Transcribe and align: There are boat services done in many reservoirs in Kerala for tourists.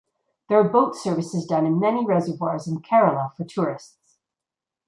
There 0.49 0.59
are 0.59 0.67
boat 0.67 0.95
services 0.95 1.45
done 1.45 1.63
in 1.67 1.77
many 1.79 2.03
reservoirs 2.03 2.65
in 2.65 2.81
Kerala 2.81 3.35
for 3.35 3.43
tourists. 3.43 4.17